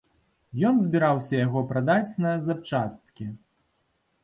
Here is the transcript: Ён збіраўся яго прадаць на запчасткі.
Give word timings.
Ён 0.69 0.79
збіраўся 0.85 1.35
яго 1.41 1.61
прадаць 1.73 2.17
на 2.25 2.33
запчасткі. 2.49 3.31